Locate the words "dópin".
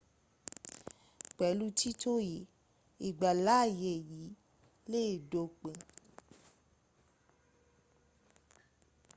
5.29-5.75